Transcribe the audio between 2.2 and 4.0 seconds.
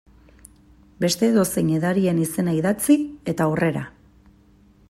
izena idatzi, eta aurrera.